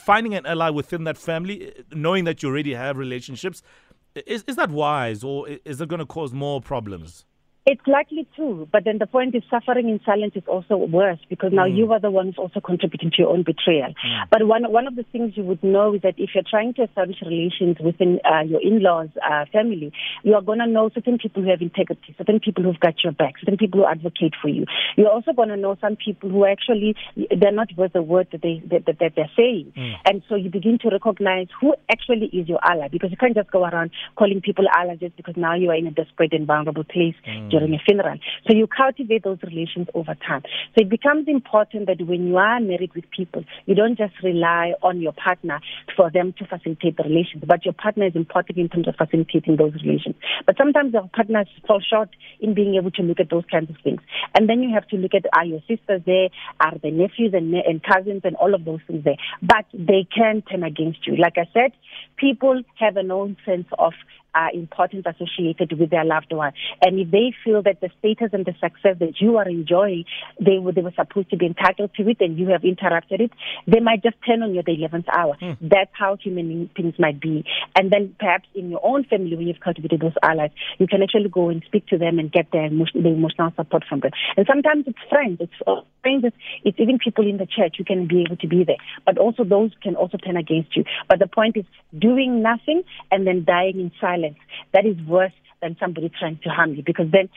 finding 0.00 0.34
an 0.34 0.44
ally 0.46 0.70
within 0.70 1.04
that 1.04 1.16
family, 1.16 1.68
uh, 1.68 1.82
knowing 1.92 2.24
that 2.24 2.42
you 2.42 2.48
already 2.48 2.74
have 2.74 2.96
relationships, 2.96 3.62
is, 4.26 4.42
is 4.48 4.56
that 4.56 4.70
wise 4.70 5.22
or 5.22 5.48
is 5.64 5.80
it 5.80 5.88
going 5.88 6.00
to 6.00 6.06
cause 6.06 6.32
more 6.32 6.60
problems? 6.60 7.24
It's 7.66 7.80
likely 7.86 8.28
to, 8.36 8.68
but 8.70 8.84
then 8.84 8.98
the 8.98 9.06
point 9.06 9.34
is 9.34 9.42
suffering 9.48 9.88
in 9.88 9.98
silence 10.04 10.32
is 10.36 10.42
also 10.46 10.76
worse 10.76 11.18
because 11.30 11.50
now 11.50 11.64
you 11.64 11.90
are 11.94 11.98
the 11.98 12.10
one 12.10 12.26
who's 12.26 12.36
also 12.36 12.60
contributing 12.60 13.10
to 13.12 13.16
your 13.22 13.30
own 13.30 13.42
betrayal. 13.42 13.94
But 14.30 14.46
one 14.46 14.70
one 14.70 14.86
of 14.86 14.96
the 14.96 15.04
things 15.10 15.32
you 15.34 15.44
would 15.44 15.64
know 15.64 15.94
is 15.94 16.02
that 16.02 16.12
if 16.18 16.34
you're 16.34 16.44
trying 16.44 16.74
to 16.74 16.82
establish 16.82 17.16
relations 17.24 17.78
within 17.82 18.20
uh, 18.22 18.42
your 18.42 18.60
in-laws 18.60 19.08
uh, 19.16 19.46
family, 19.50 19.94
you 20.24 20.34
are 20.34 20.42
going 20.42 20.58
to 20.58 20.66
know 20.66 20.90
certain 20.92 21.16
people 21.16 21.42
who 21.42 21.48
have 21.48 21.62
integrity, 21.62 22.14
certain 22.18 22.38
people 22.38 22.64
who've 22.64 22.78
got 22.80 23.02
your 23.02 23.14
back, 23.14 23.32
certain 23.40 23.56
people 23.56 23.80
who 23.80 23.86
advocate 23.86 24.34
for 24.42 24.48
you. 24.48 24.66
You're 24.98 25.08
also 25.08 25.32
going 25.32 25.48
to 25.48 25.56
know 25.56 25.78
some 25.80 25.96
people 25.96 26.28
who 26.28 26.44
actually 26.44 26.96
they're 27.16 27.50
not 27.50 27.68
worth 27.78 27.94
the 27.94 28.02
word 28.02 28.28
that 28.32 28.42
they 28.42 28.60
that, 28.68 28.84
that, 28.84 28.98
that 28.98 29.12
they're 29.16 29.32
saying, 29.38 29.72
and 30.04 30.22
so 30.28 30.34
you 30.34 30.50
begin 30.50 30.76
to 30.82 30.90
recognize 30.90 31.46
who 31.62 31.72
actually 31.90 32.26
is 32.26 32.46
your 32.46 32.60
ally 32.62 32.88
because 32.88 33.10
you 33.10 33.16
can't 33.16 33.34
just 33.34 33.50
go 33.50 33.64
around 33.64 33.90
calling 34.16 34.42
people 34.42 34.66
allies 34.76 34.98
just 35.00 35.16
because 35.16 35.34
now 35.38 35.54
you 35.54 35.70
are 35.70 35.76
in 35.76 35.86
a 35.86 35.90
desperate 35.90 36.34
and 36.34 36.46
vulnerable 36.46 36.84
place 36.84 37.14
during 37.54 37.74
a 37.74 37.78
funeral. 37.78 38.18
So 38.46 38.56
you 38.56 38.66
cultivate 38.66 39.22
those 39.22 39.38
relations 39.42 39.86
over 39.94 40.14
time. 40.26 40.42
So 40.74 40.82
it 40.82 40.88
becomes 40.88 41.28
important 41.28 41.86
that 41.86 42.02
when 42.04 42.26
you 42.26 42.36
are 42.36 42.58
married 42.58 42.92
with 42.94 43.04
people, 43.16 43.44
you 43.66 43.76
don't 43.76 43.96
just 43.96 44.14
rely 44.24 44.72
on 44.82 45.00
your 45.00 45.12
partner 45.12 45.60
for 45.96 46.10
them 46.10 46.34
to 46.38 46.46
facilitate 46.46 46.96
the 46.96 47.04
relations, 47.04 47.44
but 47.46 47.64
your 47.64 47.74
partner 47.74 48.06
is 48.06 48.16
important 48.16 48.58
in 48.58 48.68
terms 48.68 48.88
of 48.88 48.96
facilitating 48.96 49.56
those 49.56 49.74
relations. 49.84 50.16
But 50.46 50.56
sometimes 50.58 50.94
our 50.96 51.08
partners 51.14 51.46
fall 51.66 51.80
short 51.80 52.10
in 52.40 52.54
being 52.54 52.74
able 52.74 52.90
to 52.92 53.02
look 53.02 53.20
at 53.20 53.30
those 53.30 53.44
kinds 53.50 53.70
of 53.70 53.76
things. 53.84 54.00
And 54.34 54.48
then 54.48 54.62
you 54.62 54.74
have 54.74 54.88
to 54.88 54.96
look 54.96 55.14
at 55.14 55.26
are 55.32 55.44
your 55.44 55.60
sisters 55.68 56.02
there, 56.06 56.28
are 56.58 56.74
the 56.82 56.90
nephews 56.90 57.34
and, 57.34 57.54
and 57.54 57.82
cousins 57.82 58.22
and 58.24 58.34
all 58.36 58.54
of 58.54 58.64
those 58.64 58.80
things 58.88 59.04
there. 59.04 59.16
But 59.42 59.66
they 59.72 60.06
can 60.12 60.42
turn 60.42 60.64
against 60.64 61.06
you. 61.06 61.16
Like 61.16 61.38
I 61.38 61.46
said, 61.52 61.72
people 62.16 62.62
have 62.80 62.96
an 62.96 63.10
own 63.10 63.36
sense 63.46 63.66
of 63.78 63.92
uh, 64.34 64.48
importance 64.52 65.06
associated 65.06 65.78
with 65.78 65.90
their 65.90 66.04
loved 66.04 66.32
one. 66.32 66.52
And 66.82 66.98
if 66.98 67.10
they 67.10 67.32
feel 67.44 67.62
that 67.62 67.80
the 67.80 67.90
status 67.98 68.30
and 68.32 68.44
the 68.44 68.54
success 68.60 68.96
that 69.00 69.20
you 69.20 69.36
are 69.36 69.48
enjoying, 69.48 70.04
they 70.40 70.58
were, 70.58 70.72
they 70.72 70.82
were 70.82 70.92
supposed 70.96 71.30
to 71.30 71.36
be 71.36 71.46
entitled 71.46 71.90
to 71.96 72.08
it 72.08 72.18
and 72.20 72.38
you 72.38 72.48
have 72.48 72.64
interrupted 72.64 73.20
it, 73.20 73.30
they 73.66 73.80
might 73.80 74.02
just 74.02 74.16
turn 74.26 74.42
on 74.42 74.52
you 74.52 74.60
at 74.60 74.66
the 74.66 74.72
11th 74.72 75.08
hour. 75.12 75.36
That's 75.60 75.90
how 75.92 76.16
human 76.16 76.70
beings 76.74 76.94
might 76.98 77.20
be. 77.20 77.44
And 77.76 77.92
then 77.92 78.14
perhaps 78.18 78.48
in 78.54 78.70
your 78.70 78.80
own 78.84 79.04
family, 79.04 79.36
when 79.36 79.46
you've 79.46 79.60
cultivated 79.60 80.00
those 80.00 80.16
allies, 80.22 80.50
you 80.78 80.86
can 80.86 81.02
actually 81.02 81.28
go 81.28 81.48
and 81.48 81.62
speak 81.66 81.86
to 81.88 81.98
them 81.98 82.18
and 82.18 82.30
get 82.30 82.50
their 82.52 82.66
emotion, 82.66 83.02
the 83.02 83.10
emotional 83.10 83.52
support 83.56 83.84
from 83.88 84.00
them. 84.00 84.12
And 84.36 84.46
sometimes 84.46 84.84
it's 84.86 84.98
friends, 85.08 85.38
it's 85.40 85.52
uh, 85.66 85.80
friends, 86.02 86.24
it's, 86.24 86.36
it's 86.64 86.80
even 86.80 86.98
people 86.98 87.28
in 87.28 87.38
the 87.38 87.46
church 87.46 87.76
who 87.78 87.84
can 87.84 88.06
be 88.06 88.24
able 88.26 88.36
to 88.36 88.48
be 88.48 88.64
there. 88.64 88.76
But 89.04 89.18
also 89.18 89.44
those 89.44 89.72
can 89.82 89.96
also 89.96 90.18
turn 90.18 90.36
against 90.36 90.76
you. 90.76 90.84
But 91.08 91.18
the 91.18 91.26
point 91.26 91.56
is 91.56 91.64
doing 91.98 92.42
nothing 92.42 92.82
and 93.10 93.26
then 93.26 93.44
dying 93.44 93.80
in 93.80 93.92
silence. 94.00 94.23
That 94.72 94.86
is 94.86 94.96
worse 95.06 95.32
than 95.62 95.76
somebody 95.80 96.10
trying 96.18 96.38
to 96.44 96.50
harm 96.50 96.74
you 96.74 96.82
because 96.84 97.06
then 97.10 97.28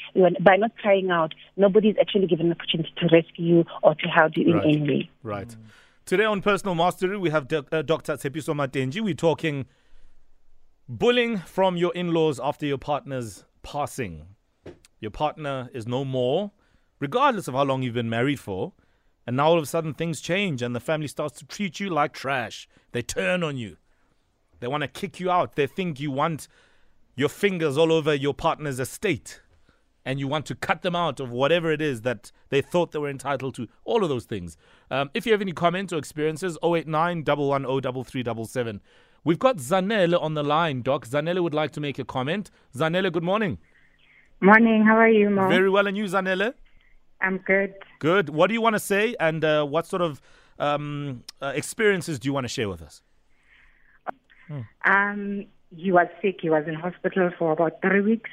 by 0.41 0.55
not 0.57 0.75
crying 0.77 1.09
out, 1.09 1.33
nobody 1.55 1.89
is 1.89 1.95
actually 2.01 2.27
given 2.27 2.47
an 2.47 2.51
opportunity 2.53 2.91
to 2.97 3.07
rescue 3.11 3.45
you 3.45 3.65
or 3.83 3.95
to 3.95 4.07
help 4.07 4.33
you 4.35 4.45
in 4.47 4.53
Right. 4.53 4.65
any 4.65 4.81
way. 4.89 5.09
Right. 5.23 5.55
Today 6.05 6.25
on 6.25 6.41
Personal 6.41 6.75
Mastery, 6.75 7.17
we 7.17 7.29
have 7.29 7.47
Doc- 7.47 7.67
uh, 7.71 7.81
Dr. 7.81 8.13
Tshepiso 8.17 8.53
Matentjie. 8.55 9.01
We're 9.01 9.13
talking 9.13 9.65
bullying 10.87 11.37
from 11.37 11.77
your 11.77 11.93
in 11.93 12.13
laws 12.13 12.39
after 12.41 12.65
your 12.65 12.77
partner's 12.77 13.45
passing. 13.63 14.25
Your 14.99 15.11
partner 15.11 15.69
is 15.73 15.87
no 15.87 16.03
more, 16.05 16.51
regardless 16.99 17.47
of 17.47 17.53
how 17.53 17.63
long 17.63 17.83
you've 17.83 17.93
been 17.93 18.09
married 18.09 18.39
for. 18.39 18.73
And 19.25 19.35
now 19.37 19.47
all 19.47 19.57
of 19.57 19.63
a 19.63 19.67
sudden 19.67 19.93
things 19.93 20.21
change 20.21 20.61
and 20.61 20.73
the 20.75 20.79
family 20.79 21.07
starts 21.07 21.37
to 21.39 21.45
treat 21.45 21.79
you 21.79 21.89
like 21.89 22.13
trash. 22.13 22.67
They 22.93 23.01
turn 23.01 23.43
on 23.43 23.57
you. 23.57 23.77
They 24.59 24.67
want 24.67 24.81
to 24.83 24.87
kick 24.87 25.19
you 25.19 25.29
out. 25.29 25.55
They 25.55 25.67
think 25.67 25.99
you 25.99 26.09
want 26.11 26.47
your 27.17 27.27
fingers 27.27 27.77
all 27.77 27.91
over 27.91 28.15
your 28.15 28.33
partner's 28.33 28.79
estate 28.79 29.41
and 30.05 30.21
you 30.21 30.27
want 30.27 30.45
to 30.45 30.55
cut 30.55 30.83
them 30.83 30.95
out 30.95 31.19
of 31.19 31.31
whatever 31.31 31.69
it 31.69 31.81
is 31.81 32.03
that 32.03 32.31
they 32.47 32.61
thought 32.61 32.93
they 32.93 32.99
were 32.99 33.09
entitled 33.09 33.55
to. 33.55 33.67
All 33.83 34.03
of 34.03 34.09
those 34.09 34.23
things. 34.23 34.55
Um, 34.89 35.09
if 35.13 35.25
you 35.25 35.33
have 35.33 35.41
any 35.41 35.51
comments 35.51 35.91
or 35.91 35.97
experiences, 35.97 36.57
089 36.63 37.25
110 37.25 38.03
3377. 38.05 38.81
We've 39.25 39.39
got 39.39 39.57
Zanele 39.57 40.21
on 40.21 40.35
the 40.35 40.43
line, 40.43 40.81
Doc. 40.81 41.05
Zanele 41.05 41.43
would 41.43 41.53
like 41.53 41.71
to 41.71 41.81
make 41.81 41.99
a 41.99 42.05
comment. 42.05 42.51
Zanele, 42.73 43.11
good 43.11 43.23
morning. 43.23 43.57
Morning, 44.39 44.85
how 44.85 44.95
are 44.95 45.09
you, 45.09 45.29
Mo? 45.29 45.49
Very 45.49 45.69
well, 45.69 45.87
and 45.87 45.97
you, 45.97 46.05
Zanele? 46.05 46.53
I'm 47.19 47.39
good. 47.39 47.73
Good. 47.99 48.29
What 48.29 48.47
do 48.47 48.53
you 48.53 48.61
want 48.61 48.75
to 48.75 48.79
say, 48.79 49.15
and 49.19 49.43
uh, 49.43 49.65
what 49.65 49.87
sort 49.87 50.03
of 50.03 50.21
um, 50.59 51.23
uh, 51.41 51.51
experiences 51.55 52.19
do 52.19 52.27
you 52.27 52.33
want 52.33 52.45
to 52.45 52.49
share 52.49 52.69
with 52.69 52.81
us? 52.81 53.01
Um, 54.85 55.47
he 55.75 55.91
was 55.91 56.07
sick. 56.21 56.39
He 56.41 56.49
was 56.49 56.63
in 56.67 56.75
hospital 56.75 57.29
for 57.37 57.51
about 57.51 57.81
three 57.81 58.01
weeks. 58.01 58.29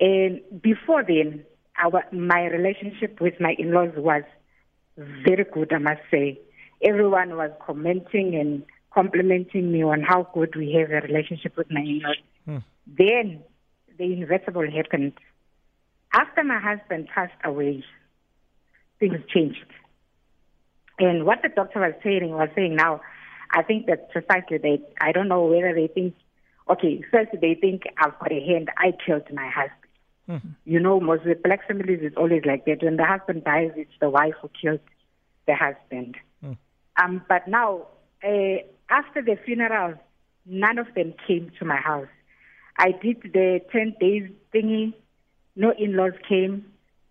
And 0.00 0.40
before 0.62 1.04
then, 1.06 1.44
our 1.82 2.04
my 2.12 2.44
relationship 2.46 3.20
with 3.20 3.40
my 3.40 3.54
in-laws 3.58 3.92
was 3.96 4.22
very 4.96 5.44
good, 5.44 5.72
I 5.72 5.78
must 5.78 6.00
say. 6.10 6.40
Everyone 6.82 7.36
was 7.36 7.50
commenting 7.64 8.34
and 8.34 8.64
complimenting 8.92 9.72
me 9.72 9.82
on 9.82 10.02
how 10.02 10.28
good 10.34 10.54
we 10.56 10.72
have 10.72 10.90
a 10.90 11.06
relationship 11.06 11.56
with 11.56 11.70
my 11.70 11.80
in-laws. 11.80 12.16
Hmm. 12.44 12.58
Then 12.86 13.42
the 13.98 14.04
inevitable 14.04 14.68
happened. 14.70 15.12
After 16.12 16.44
my 16.44 16.60
husband 16.60 17.08
passed 17.12 17.32
away, 17.44 17.84
things 19.00 19.18
changed. 19.32 19.64
And 20.98 21.24
what 21.24 21.42
the 21.42 21.48
doctor 21.48 21.80
was 21.80 21.94
saying 22.04 22.30
was 22.30 22.48
saying 22.54 22.76
now, 22.76 23.00
I 23.54 23.62
think 23.62 23.86
that 23.86 24.10
precisely 24.10 24.58
they, 24.58 24.82
I 25.00 25.12
don't 25.12 25.28
know 25.28 25.44
whether 25.44 25.72
they 25.72 25.86
think, 25.86 26.14
okay, 26.68 27.02
first 27.10 27.30
they 27.40 27.54
think 27.54 27.84
I've 27.98 28.18
got 28.18 28.32
a 28.32 28.44
hand, 28.44 28.68
I 28.76 28.92
killed 29.06 29.22
my 29.32 29.48
husband. 29.48 29.80
Mm-hmm. 30.28 30.48
You 30.64 30.80
know, 30.80 31.00
most 31.00 31.20
of 31.20 31.28
the 31.28 31.34
black 31.36 31.66
families 31.68 32.00
is 32.02 32.12
always 32.16 32.42
like 32.44 32.64
that. 32.64 32.82
When 32.82 32.96
the 32.96 33.04
husband 33.04 33.44
dies, 33.44 33.70
it's 33.76 33.92
the 34.00 34.10
wife 34.10 34.34
who 34.42 34.50
kills 34.60 34.80
the 35.46 35.54
husband. 35.54 36.16
Mm. 36.44 36.56
Um, 37.00 37.22
but 37.28 37.46
now, 37.46 37.86
uh, 38.24 38.56
after 38.90 39.22
the 39.22 39.36
funeral, 39.44 39.94
none 40.46 40.78
of 40.78 40.86
them 40.94 41.14
came 41.26 41.52
to 41.58 41.64
my 41.64 41.76
house. 41.76 42.08
I 42.78 42.92
did 42.92 43.22
the 43.22 43.60
10 43.70 43.96
days 44.00 44.30
thingy. 44.52 44.94
No 45.54 45.72
in-laws 45.78 46.14
came. 46.28 46.64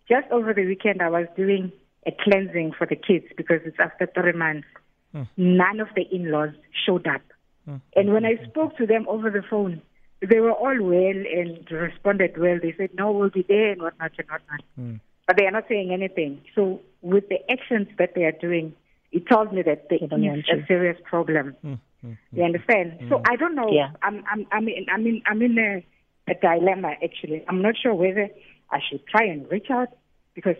Just 0.09 0.29
over 0.31 0.53
the 0.53 0.65
weekend, 0.65 1.01
I 1.01 1.09
was 1.09 1.27
doing 1.37 1.71
a 2.05 2.11
cleansing 2.11 2.73
for 2.77 2.85
the 2.85 2.95
kids 2.95 3.25
because 3.37 3.61
it's 3.63 3.79
after 3.79 4.09
three 4.13 4.33
months. 4.33 4.67
Mm. 5.15 5.27
None 5.37 5.79
of 5.79 5.87
the 5.95 6.03
in-laws 6.11 6.53
showed 6.85 7.07
up. 7.07 7.21
Mm. 7.69 7.81
And 7.95 8.13
when 8.13 8.25
I 8.25 8.35
spoke 8.49 8.77
to 8.77 8.85
them 8.85 9.05
over 9.07 9.29
the 9.29 9.43
phone, 9.47 9.81
they 10.21 10.39
were 10.39 10.51
all 10.51 10.81
well 10.81 11.23
and 11.35 11.69
responded 11.69 12.37
well. 12.37 12.59
They 12.61 12.73
said, 12.77 12.91
no, 12.95 13.11
we'll 13.11 13.29
be 13.29 13.45
there 13.47 13.71
and 13.71 13.81
whatnot 13.81 14.11
and 14.17 14.27
whatnot. 14.29 14.61
Mm. 14.79 14.99
But 15.27 15.37
they 15.37 15.45
are 15.45 15.51
not 15.51 15.65
saying 15.67 15.91
anything. 15.91 16.41
So 16.55 16.81
with 17.01 17.29
the 17.29 17.39
actions 17.51 17.87
that 17.97 18.13
they 18.15 18.23
are 18.23 18.31
doing, 18.31 18.73
it 19.11 19.27
tells 19.27 19.51
me 19.51 19.61
that 19.61 19.89
there 19.89 19.99
is 20.01 20.45
a 20.51 20.65
serious 20.65 20.97
problem. 21.03 21.55
Mm. 21.63 21.79
Mm. 22.05 22.17
You 22.31 22.43
understand? 22.43 22.99
So 23.09 23.21
I 23.25 23.35
don't 23.35 23.55
know. 23.55 23.71
Yeah. 23.71 23.91
I'm, 24.01 24.23
I'm, 24.29 24.47
I'm 24.51 24.67
in, 24.67 24.85
I'm 24.91 25.05
in, 25.05 25.21
I'm 25.25 25.41
in 25.41 25.57
a, 25.57 25.85
a 26.29 26.33
dilemma 26.35 26.93
actually. 27.03 27.43
I'm 27.47 27.61
not 27.61 27.75
sure 27.81 27.93
whether 27.93 28.29
I 28.71 28.79
should 28.89 29.05
try 29.07 29.25
and 29.25 29.49
reach 29.51 29.67
out 29.69 29.89
because 30.33 30.55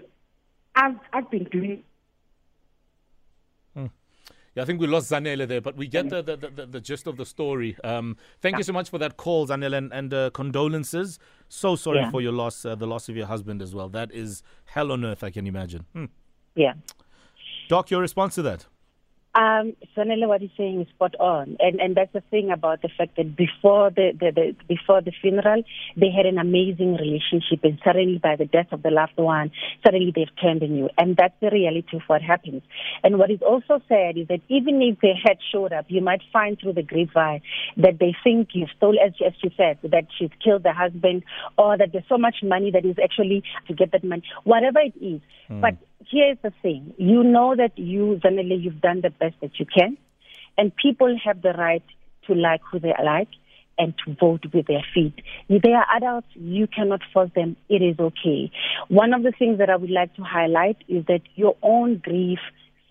I've, 0.75 0.97
I've 1.11 1.29
been 1.29 1.45
doing 1.45 1.83
yeah, 4.55 4.63
I 4.63 4.65
think 4.65 4.79
we 4.79 4.87
lost 4.87 5.11
Zanele 5.11 5.47
there, 5.47 5.61
but 5.61 5.75
we 5.75 5.87
get 5.87 6.09
the, 6.09 6.21
the, 6.21 6.37
the, 6.37 6.65
the 6.65 6.79
gist 6.79 7.07
of 7.07 7.17
the 7.17 7.25
story. 7.25 7.75
Um, 7.83 8.17
thank 8.41 8.53
yeah. 8.53 8.59
you 8.59 8.63
so 8.63 8.73
much 8.73 8.89
for 8.89 8.99
that 8.99 9.17
call, 9.17 9.47
Zanele, 9.47 9.77
and, 9.77 9.91
and 9.91 10.13
uh, 10.13 10.29
condolences. 10.31 11.17
So 11.49 11.75
sorry 11.75 11.99
yeah. 11.99 12.11
for 12.11 12.21
your 12.21 12.33
loss, 12.33 12.65
uh, 12.65 12.75
the 12.75 12.87
loss 12.87 13.09
of 13.09 13.15
your 13.15 13.25
husband 13.25 13.61
as 13.61 13.73
well. 13.73 13.89
That 13.89 14.11
is 14.11 14.43
hell 14.65 14.91
on 14.91 15.03
earth, 15.03 15.23
I 15.23 15.31
can 15.31 15.47
imagine. 15.47 15.85
Hmm. 15.93 16.05
Yeah. 16.55 16.73
Doc, 17.67 17.89
your 17.89 18.01
response 18.01 18.35
to 18.35 18.41
that? 18.43 18.67
Um, 19.35 19.73
Zanele, 19.97 20.27
what 20.27 20.41
he's 20.41 20.51
saying 20.55 20.81
is 20.81 20.87
spot 20.89 21.15
on, 21.19 21.57
and 21.59 21.81
and 21.81 21.95
that's 21.95 22.13
the 22.13 22.21
thing 22.29 22.51
about 22.51 22.83
the 22.83 22.89
fact 22.95 23.17
that 23.17 23.35
before 23.35 23.89
the, 23.89 24.11
the, 24.19 24.31
the 24.31 24.55
before 24.67 25.01
the 25.01 25.11
funeral, 25.21 25.63
they 25.97 26.11
had 26.15 26.27
an 26.27 26.37
amazing 26.37 26.97
relationship, 26.97 27.63
and 27.63 27.79
suddenly 27.83 28.19
by 28.19 28.35
the 28.35 28.45
death 28.45 28.67
of 28.71 28.83
the 28.83 28.91
loved 28.91 29.17
one, 29.17 29.51
suddenly 29.83 30.13
they've 30.15 30.35
turned 30.39 30.61
on 30.61 30.75
you, 30.75 30.87
and 30.99 31.17
that's 31.17 31.33
the 31.41 31.49
reality 31.49 31.97
of 31.97 32.03
what 32.05 32.21
happens. 32.21 32.61
And 33.03 33.17
what 33.17 33.31
is 33.31 33.41
also 33.41 33.81
sad 33.89 34.19
is 34.19 34.27
that 34.27 34.41
even 34.49 34.79
if 34.83 34.99
they 35.01 35.15
had 35.25 35.37
showed 35.51 35.73
up, 35.73 35.85
you 35.87 36.01
might 36.01 36.21
find 36.31 36.59
through 36.59 36.73
the 36.73 36.83
grapevine 36.83 37.41
that 37.77 37.97
they 37.99 38.15
think 38.23 38.49
you 38.53 38.67
stole, 38.77 38.97
as 39.03 39.13
as 39.25 39.33
you 39.41 39.49
said, 39.57 39.79
that 39.81 40.05
she's 40.15 40.29
killed 40.43 40.61
the 40.61 40.73
husband, 40.73 41.23
or 41.57 41.75
that 41.75 41.91
there's 41.91 42.07
so 42.07 42.19
much 42.19 42.43
money 42.43 42.69
that 42.69 42.85
is 42.85 42.97
actually 43.03 43.41
to 43.67 43.73
get 43.73 43.91
that 43.93 44.03
money, 44.03 44.21
whatever 44.43 44.79
it 44.79 44.93
is, 45.01 45.21
mm. 45.49 45.59
but 45.59 45.75
here's 46.09 46.37
the 46.41 46.53
thing. 46.61 46.93
You 46.97 47.23
know 47.23 47.55
that 47.55 47.77
you, 47.77 48.19
Zanele, 48.23 48.61
you've 48.61 48.81
done 48.81 49.01
the 49.01 49.09
best 49.09 49.35
that 49.41 49.59
you 49.59 49.65
can, 49.65 49.97
and 50.57 50.75
people 50.75 51.17
have 51.23 51.41
the 51.41 51.53
right 51.53 51.83
to 52.27 52.33
like 52.33 52.61
who 52.71 52.79
they 52.79 52.93
like 53.03 53.29
and 53.77 53.93
to 54.05 54.15
vote 54.19 54.45
with 54.53 54.67
their 54.67 54.85
feet. 54.93 55.13
If 55.49 55.63
they 55.63 55.73
are 55.73 55.85
adults, 55.95 56.27
you 56.35 56.67
cannot 56.67 57.01
force 57.11 57.31
them. 57.35 57.57
It 57.69 57.81
is 57.81 57.99
okay. 57.99 58.51
One 58.87 59.13
of 59.13 59.23
the 59.23 59.31
things 59.37 59.57
that 59.57 59.69
I 59.69 59.75
would 59.75 59.89
like 59.89 60.15
to 60.15 60.23
highlight 60.23 60.77
is 60.87 61.05
that 61.07 61.21
your 61.35 61.55
own 61.63 61.97
grief 61.97 62.39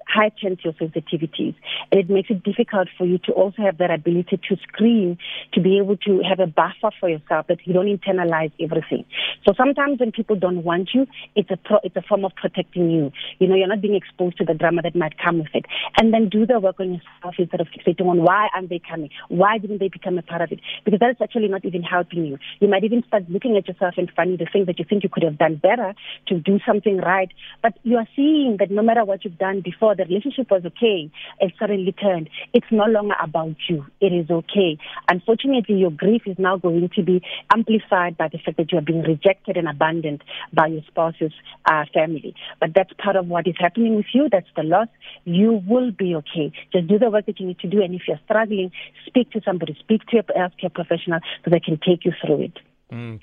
heightens 0.08 0.58
your 0.64 0.72
sensitivities. 0.74 1.54
And 1.90 2.00
it 2.00 2.10
makes 2.10 2.30
it 2.30 2.42
difficult 2.42 2.88
for 2.96 3.06
you 3.06 3.18
to 3.18 3.32
also 3.32 3.62
have 3.62 3.78
that 3.78 3.90
ability 3.90 4.40
to 4.48 4.56
screen, 4.68 5.18
to 5.54 5.60
be 5.60 5.78
able 5.78 5.96
to 5.98 6.22
have 6.28 6.40
a 6.40 6.46
buffer 6.46 6.90
for 6.98 7.08
yourself 7.08 7.46
that 7.48 7.58
you 7.64 7.72
don't 7.72 7.86
internalize 7.86 8.52
everything. 8.60 9.04
So 9.46 9.54
sometimes 9.56 10.00
when 10.00 10.12
people 10.12 10.36
don't 10.36 10.64
want 10.64 10.90
you, 10.94 11.06
it's 11.34 11.50
a 11.50 11.56
pro, 11.56 11.78
it's 11.82 11.96
a 11.96 12.02
form 12.02 12.24
of 12.24 12.34
protecting 12.34 12.90
you. 12.90 13.12
You 13.38 13.48
know, 13.48 13.54
you're 13.54 13.68
not 13.68 13.80
being 13.80 13.94
exposed 13.94 14.38
to 14.38 14.44
the 14.44 14.54
drama 14.54 14.82
that 14.82 14.94
might 14.94 15.18
come 15.18 15.38
with 15.38 15.54
it. 15.54 15.66
And 15.98 16.12
then 16.12 16.28
do 16.28 16.46
the 16.46 16.60
work 16.60 16.80
on 16.80 16.94
yourself 16.94 17.34
instead 17.38 17.60
of 17.60 17.68
fixating 17.68 18.06
on 18.06 18.22
why 18.22 18.48
aren't 18.54 18.68
they 18.68 18.80
coming? 18.80 19.10
Why 19.28 19.58
didn't 19.58 19.78
they 19.78 19.88
become 19.88 20.18
a 20.18 20.22
part 20.22 20.42
of 20.42 20.52
it? 20.52 20.60
Because 20.84 21.00
that 21.00 21.10
is 21.10 21.16
actually 21.22 21.48
not 21.48 21.64
even 21.64 21.82
helping 21.82 22.24
you. 22.24 22.38
You 22.60 22.68
might 22.68 22.84
even 22.84 23.02
start 23.06 23.28
looking 23.28 23.56
at 23.56 23.68
yourself 23.68 23.94
and 23.96 24.10
finding 24.14 24.36
the 24.36 24.46
things 24.52 24.66
that 24.66 24.78
you 24.78 24.84
think 24.88 25.02
you 25.02 25.08
could 25.08 25.22
have 25.22 25.38
done 25.38 25.56
better 25.56 25.94
to 26.28 26.38
do 26.38 26.58
something 26.66 26.98
right. 26.98 27.30
But 27.62 27.74
you 27.82 27.96
are 27.96 28.08
seeing 28.14 28.56
that 28.58 28.70
no 28.70 28.82
matter 28.82 29.04
what 29.04 29.24
you've 29.24 29.38
done 29.38 29.60
before, 29.60 29.91
the 29.94 30.04
relationship 30.04 30.50
was 30.50 30.64
okay 30.64 31.10
and 31.40 31.52
suddenly 31.58 31.92
turned. 31.92 32.28
It's 32.52 32.66
no 32.70 32.84
longer 32.84 33.14
about 33.22 33.56
you. 33.68 33.86
It 34.00 34.12
is 34.12 34.30
okay. 34.30 34.78
Unfortunately, 35.08 35.76
your 35.76 35.90
grief 35.90 36.22
is 36.26 36.38
now 36.38 36.56
going 36.56 36.88
to 36.94 37.02
be 37.02 37.22
amplified 37.52 38.16
by 38.16 38.28
the 38.28 38.38
fact 38.38 38.56
that 38.56 38.72
you 38.72 38.78
are 38.78 38.82
being 38.82 39.02
rejected 39.02 39.56
and 39.56 39.68
abandoned 39.68 40.22
by 40.52 40.66
your 40.66 40.82
spouse's 40.86 41.32
uh, 41.66 41.84
family. 41.92 42.34
But 42.60 42.70
that's 42.74 42.92
part 42.94 43.16
of 43.16 43.26
what 43.26 43.46
is 43.46 43.54
happening 43.58 43.96
with 43.96 44.06
you. 44.12 44.28
That's 44.30 44.46
the 44.56 44.62
loss. 44.62 44.88
You 45.24 45.62
will 45.66 45.90
be 45.90 46.14
okay. 46.16 46.52
Just 46.72 46.88
do 46.88 46.98
the 46.98 47.10
work 47.10 47.26
that 47.26 47.40
you 47.40 47.46
need 47.46 47.58
to 47.60 47.68
do. 47.68 47.82
And 47.82 47.94
if 47.94 48.02
you're 48.06 48.20
struggling, 48.24 48.72
speak 49.06 49.30
to 49.32 49.40
somebody, 49.44 49.76
speak 49.80 50.06
to 50.08 50.18
a 50.18 50.22
healthcare 50.22 50.72
professional 50.72 51.20
so 51.44 51.50
they 51.50 51.60
can 51.60 51.78
take 51.78 52.04
you 52.04 52.12
through 52.24 52.42
it. 52.42 52.58
Mm. 52.92 53.20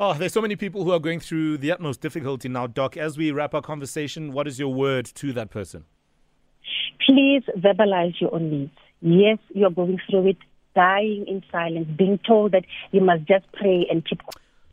Oh, 0.00 0.14
there's 0.14 0.32
so 0.32 0.40
many 0.40 0.54
people 0.54 0.84
who 0.84 0.92
are 0.92 1.00
going 1.00 1.18
through 1.18 1.58
the 1.58 1.72
utmost 1.72 2.00
difficulty 2.00 2.48
now, 2.48 2.68
Doc. 2.68 2.96
As 2.96 3.18
we 3.18 3.32
wrap 3.32 3.52
our 3.52 3.60
conversation, 3.60 4.32
what 4.32 4.46
is 4.46 4.56
your 4.56 4.72
word 4.72 5.06
to 5.06 5.32
that 5.32 5.50
person? 5.50 5.86
Please 7.04 7.42
verbalize 7.56 8.20
your 8.20 8.32
own 8.32 8.48
needs. 8.48 8.72
Yes, 9.00 9.38
you're 9.54 9.70
going 9.70 9.98
through 10.08 10.28
it, 10.28 10.36
dying 10.76 11.24
in 11.26 11.42
silence, 11.50 11.88
being 11.96 12.20
told 12.24 12.52
that 12.52 12.64
you 12.92 13.00
must 13.00 13.24
just 13.24 13.50
pray 13.52 13.86
and 13.90 14.04
keep. 14.08 14.20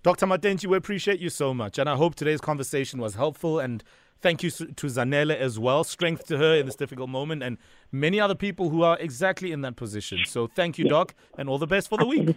Dr. 0.04 0.28
Matentjie, 0.28 0.68
we 0.68 0.78
appreciate 0.78 1.20
you 1.20 1.32
so 1.32 1.56
much. 1.56 1.80
And 1.80 1.90
I 1.90 1.96
hope 1.96 2.14
today's 2.14 2.42
conversation 2.42 3.00
was 3.00 3.16
helpful. 3.16 3.60
And 3.60 3.84
thank 4.22 4.44
you 4.44 4.52
to 4.52 4.86
Zanele 4.86 5.36
as 5.36 5.58
well. 5.58 5.84
Strength 5.84 6.26
to 6.28 6.38
her 6.38 6.54
in 6.54 6.68
this 6.68 6.76
difficult 6.76 7.10
moment 7.10 7.42
and 7.42 7.58
many 7.92 8.20
other 8.20 8.36
people 8.36 8.70
who 8.70 8.84
are 8.84 9.00
exactly 9.00 9.52
in 9.52 9.62
that 9.62 9.76
position. 9.76 10.20
So 10.28 10.46
thank 10.46 10.78
you, 10.78 10.86
yes. 10.86 10.92
Doc, 10.92 11.16
and 11.36 11.50
all 11.50 11.58
the 11.58 11.66
best 11.66 11.90
for 11.90 11.98
the 11.98 12.06
week. 12.06 12.30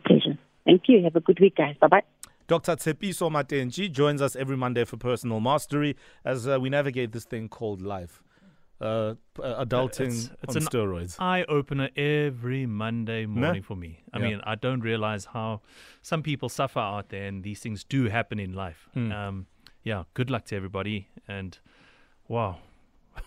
Thank 0.64 0.82
you. 0.86 1.02
Have 1.04 1.16
a 1.16 1.20
good 1.20 1.38
week, 1.38 1.56
guys. 1.56 1.76
Bye 1.78 1.88
bye. 1.88 2.02
Dr. 2.48 2.76
Tshepiso 2.76 3.30
Matentjie 3.30 3.92
joins 3.92 4.22
us 4.22 4.34
every 4.34 4.56
Monday 4.56 4.84
for 4.86 4.96
Personal 4.96 5.38
Mastery 5.38 5.96
as 6.24 6.48
uh, 6.48 6.58
we 6.58 6.70
navigate 6.70 7.12
this 7.12 7.24
thing 7.26 7.46
called 7.48 7.82
life. 7.82 8.22
Uh, 8.80 9.14
uh 9.42 9.64
adulting 9.64 10.06
it's, 10.06 10.30
it's 10.42 10.56
on 10.56 10.62
an 10.62 10.68
steroids. 10.68 11.16
Eye 11.18 11.44
opener 11.46 11.90
every 11.94 12.64
Monday 12.64 13.26
morning 13.26 13.60
for 13.60 13.76
me. 13.76 14.02
I 14.14 14.18
yeah. 14.18 14.28
mean, 14.28 14.40
I 14.44 14.54
don't 14.54 14.80
realize 14.80 15.26
how 15.26 15.60
some 16.00 16.22
people 16.22 16.48
suffer 16.48 16.78
out 16.78 17.10
there, 17.10 17.26
and 17.26 17.42
these 17.44 17.60
things 17.60 17.84
do 17.84 18.08
happen 18.08 18.38
in 18.38 18.54
life. 18.54 18.88
Mm. 18.96 19.12
Um, 19.12 19.46
yeah, 19.82 20.04
good 20.14 20.30
luck 20.30 20.46
to 20.46 20.56
everybody, 20.56 21.08
and 21.26 21.58
wow. 22.28 22.58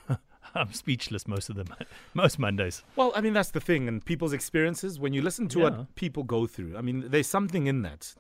I'm 0.56 0.74
speechless 0.74 1.28
most 1.28 1.50
of 1.50 1.56
them, 1.56 1.68
most 2.14 2.40
Mondays. 2.40 2.84
Well, 2.96 3.12
I 3.16 3.22
mean 3.22 3.34
that's 3.34 3.52
the 3.52 3.62
thing, 3.62 3.88
and 3.88 4.04
people's 4.04 4.34
experiences. 4.34 5.00
When 5.00 5.14
you 5.14 5.22
listen 5.22 5.48
to 5.50 5.60
yeah. 5.60 5.64
what 5.66 5.96
people 5.96 6.24
go 6.24 6.48
through, 6.48 6.78
I 6.78 6.82
mean, 6.82 7.06
there's 7.10 7.28
something 7.28 7.68
in 7.68 7.82
that 7.84 8.14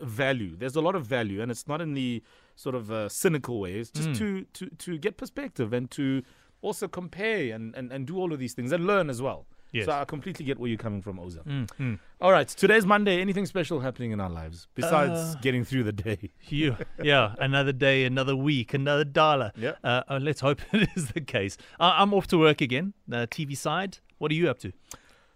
value. 0.00 0.56
There's 0.56 0.76
a 0.76 0.80
lot 0.80 0.94
of 0.94 1.06
value, 1.06 1.42
and 1.42 1.50
it's 1.50 1.68
not 1.68 1.80
in 1.80 1.94
the 1.94 2.22
sort 2.54 2.74
of 2.74 2.90
uh, 2.90 3.08
cynical 3.08 3.60
way. 3.60 3.74
It's 3.74 3.90
just 3.90 4.10
mm. 4.10 4.18
to 4.18 4.44
to 4.54 4.70
to 4.70 4.98
get 4.98 5.16
perspective 5.16 5.72
and 5.72 5.90
to 5.92 6.22
also 6.62 6.88
compare 6.88 7.54
and, 7.54 7.74
and, 7.76 7.92
and 7.92 8.06
do 8.06 8.16
all 8.16 8.32
of 8.32 8.38
these 8.38 8.54
things 8.54 8.72
and 8.72 8.86
learn 8.86 9.10
as 9.10 9.20
well. 9.22 9.46
Yes. 9.76 9.84
So 9.84 9.92
I 9.92 10.06
completely 10.06 10.46
get 10.46 10.58
where 10.58 10.68
you're 10.68 10.78
coming 10.78 11.02
from, 11.02 11.18
Oza. 11.18 11.44
Mm, 11.44 11.68
mm. 11.78 11.98
All 12.18 12.32
right, 12.32 12.48
today's 12.48 12.86
Monday. 12.86 13.20
Anything 13.20 13.44
special 13.44 13.80
happening 13.80 14.12
in 14.12 14.20
our 14.20 14.30
lives 14.30 14.68
besides 14.74 15.12
uh, 15.12 15.34
getting 15.42 15.64
through 15.64 15.84
the 15.84 15.92
day? 15.92 16.30
yeah, 16.48 16.76
yeah, 17.02 17.34
another 17.38 17.72
day, 17.72 18.06
another 18.06 18.34
week, 18.34 18.72
another 18.72 19.04
dollar. 19.04 19.52
Yeah. 19.54 19.72
Uh, 19.84 20.02
uh, 20.08 20.18
let's 20.22 20.40
hope 20.40 20.62
it 20.72 20.88
is 20.96 21.08
the 21.08 21.20
case. 21.20 21.58
I'm 21.78 22.14
off 22.14 22.26
to 22.28 22.38
work 22.38 22.62
again. 22.62 22.94
The 23.06 23.28
TV 23.28 23.54
side. 23.54 23.98
What 24.16 24.30
are 24.30 24.34
you 24.34 24.48
up 24.48 24.58
to? 24.60 24.72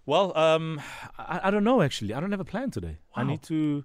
Well, 0.07 0.35
um, 0.37 0.81
I, 1.19 1.41
I, 1.45 1.51
don't 1.51 1.65
know 1.65 1.83
actually. 1.83 2.15
I 2.15 2.21
don't 2.21 2.31
have 2.31 2.41
a 2.41 2.45
plan 2.45 2.71
today. 2.71 2.97
Wow. 3.15 3.23
I 3.23 3.25
need 3.25 3.43
to 3.43 3.85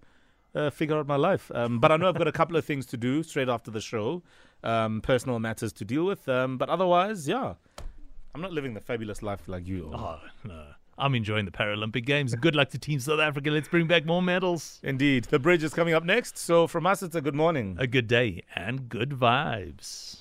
uh, 0.56 0.70
figure 0.70 0.98
out 0.98 1.06
my 1.06 1.18
life. 1.18 1.52
Um, 1.54 1.80
but 1.80 1.92
I 1.92 1.98
know 1.98 2.08
I've 2.08 2.18
got 2.18 2.30
a 2.30 2.32
couple 2.32 2.56
of 2.56 2.64
things 2.64 2.86
to 2.88 2.98
do 2.98 3.24
straight 3.24 3.50
after 3.50 3.72
the 3.72 3.82
show 3.82 4.24
um, 4.64 5.02
personal 5.02 5.38
matters 5.40 5.74
to 5.74 5.86
deal 5.86 6.06
with. 6.06 6.30
Um, 6.30 6.58
but 6.58 6.70
otherwise, 6.70 7.28
yeah, 7.28 7.56
I'm 8.36 8.42
not 8.42 8.52
living 8.52 8.74
the 8.74 8.82
fabulous 8.82 9.24
life 9.24 9.48
like 9.48 9.66
you. 9.66 9.90
Oh, 9.94 10.20
no. 10.44 10.66
I'm 10.98 11.16
enjoying 11.16 11.46
the 11.46 11.52
Paralympic 11.52 12.06
Games. 12.06 12.36
Good 12.36 12.54
luck 12.54 12.70
to 12.72 12.78
Team 12.78 13.00
South 13.00 13.22
Africa. 13.22 13.50
Let's 13.50 13.70
bring 13.70 13.88
back 13.88 14.06
more 14.06 14.22
medals. 14.22 14.82
Indeed. 14.84 15.24
The 15.24 15.40
bridge 15.40 15.64
is 15.64 15.74
coming 15.74 15.94
up 15.94 16.04
next. 16.04 16.38
So 16.38 16.68
from 16.68 16.86
us, 16.86 17.02
it's 17.02 17.16
a 17.16 17.22
good 17.22 17.34
morning. 17.34 17.78
A 17.80 17.88
good 17.88 18.08
day 18.08 18.44
and 18.54 18.90
good 18.90 19.12
vibes. 19.12 20.18